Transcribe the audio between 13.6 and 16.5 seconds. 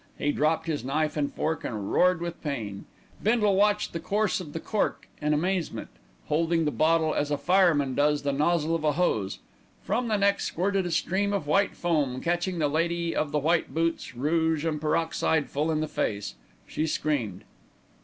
boots, rouge and peroxide full in the face.